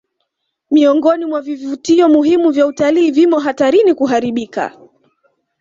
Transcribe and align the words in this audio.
Miongoni 0.71 1.25
mwa 1.25 1.41
vivutio 1.41 2.09
muhimu 2.09 2.51
vya 2.51 2.67
utalii 2.67 3.11
vimo 3.11 3.39
hatarini 3.39 3.93
kuharibika 3.93 4.77